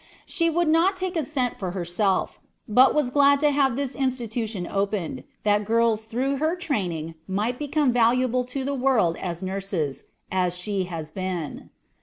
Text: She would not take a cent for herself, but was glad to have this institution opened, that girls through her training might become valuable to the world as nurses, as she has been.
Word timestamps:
She 0.25 0.49
would 0.49 0.67
not 0.67 0.95
take 0.97 1.15
a 1.15 1.23
cent 1.23 1.59
for 1.59 1.73
herself, 1.77 2.39
but 2.67 2.95
was 2.95 3.11
glad 3.11 3.39
to 3.41 3.51
have 3.51 3.75
this 3.75 3.93
institution 3.95 4.65
opened, 4.65 5.23
that 5.43 5.63
girls 5.63 6.05
through 6.05 6.37
her 6.37 6.55
training 6.55 7.13
might 7.27 7.59
become 7.59 7.93
valuable 7.93 8.43
to 8.45 8.63
the 8.63 8.73
world 8.73 9.15
as 9.17 9.43
nurses, 9.43 10.05
as 10.31 10.57
she 10.57 10.85
has 10.85 11.11
been. 11.11 11.69